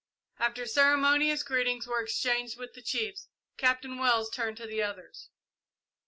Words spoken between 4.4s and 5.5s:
to the others.